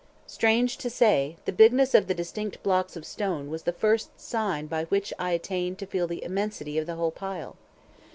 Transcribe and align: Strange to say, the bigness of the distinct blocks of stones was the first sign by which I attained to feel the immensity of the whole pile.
Strange 0.25 0.77
to 0.79 0.89
say, 0.89 1.35
the 1.45 1.51
bigness 1.51 1.93
of 1.93 2.07
the 2.07 2.15
distinct 2.15 2.63
blocks 2.63 2.95
of 2.95 3.05
stones 3.05 3.51
was 3.51 3.61
the 3.61 3.71
first 3.71 4.09
sign 4.19 4.65
by 4.65 4.85
which 4.85 5.13
I 5.19 5.29
attained 5.29 5.77
to 5.77 5.85
feel 5.85 6.07
the 6.07 6.23
immensity 6.23 6.79
of 6.79 6.87
the 6.87 6.95
whole 6.95 7.11
pile. 7.11 7.55